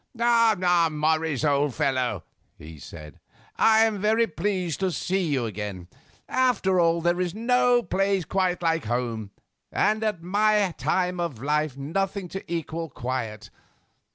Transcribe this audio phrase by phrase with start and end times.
[0.19, 2.23] "Ah, Morris, old fellow,"
[2.57, 3.19] he said,
[3.57, 5.89] "I am very pleased to see you again.
[6.27, 9.29] After all, there is no place like home,
[9.71, 13.51] and at my time of life nothing to equal quiet.